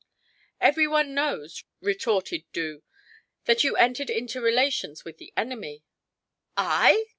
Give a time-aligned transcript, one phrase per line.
[0.59, 2.81] "Every one knows," retorted Boo,
[3.45, 5.83] "that you entered into relations with the enemy."
[6.57, 7.05] "I?